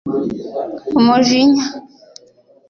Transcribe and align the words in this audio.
umujinya» 0.99 1.65